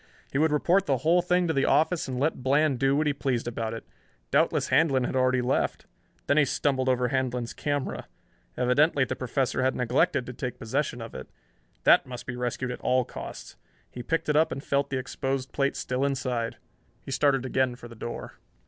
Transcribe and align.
He 0.31 0.39
would 0.39 0.51
report 0.51 0.87
the 0.87 0.97
whole 1.05 1.21
thing 1.21 1.45
to 1.47 1.53
the 1.53 1.65
office 1.65 2.07
and 2.07 2.19
let 2.19 2.41
Bland 2.41 2.79
do 2.79 2.95
what 2.95 3.05
he 3.05 3.13
pleased 3.13 3.47
about 3.47 3.71
it. 3.75 3.85
Doubtless 4.31 4.69
Handlon 4.69 5.03
had 5.03 5.15
already 5.15 5.43
left. 5.43 5.85
Then 6.25 6.37
he 6.37 6.45
stumbled 6.45 6.89
over 6.89 7.09
Handlon's 7.09 7.53
camera. 7.53 8.07
Evidently 8.57 9.03
the 9.05 9.15
Professor 9.15 9.61
had 9.61 9.75
neglected 9.75 10.25
to 10.25 10.33
take 10.33 10.57
possession 10.57 11.01
of 11.03 11.13
it. 11.13 11.29
That 11.83 12.07
must 12.07 12.25
be 12.25 12.35
rescued, 12.35 12.71
at 12.71 12.81
all 12.81 13.05
costs. 13.05 13.57
He 13.91 14.01
picked 14.01 14.27
it 14.27 14.35
up 14.35 14.51
and 14.51 14.63
felt 14.63 14.89
the 14.89 14.97
exposed 14.97 15.51
plate 15.53 15.75
still 15.75 16.03
inside. 16.03 16.57
He 17.03 17.11
started 17.11 17.45
again 17.45 17.75
for 17.75 17.87
the 17.87 17.93
door. 17.93 18.39